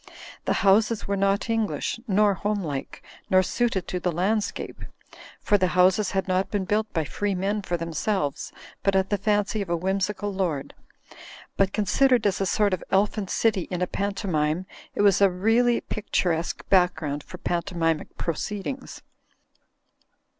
[0.45, 4.83] The houses were not English, nor homelike, nor suited to the land scape;
[5.39, 8.51] for the houses had not been built by free men for themselves,
[8.81, 10.73] but at the fancy of a whimsical lord.
[11.55, 15.81] But considered as a sort of elfin city in a pantomime it was a really
[15.81, 19.03] picturesque background for pantomim ic proceedings.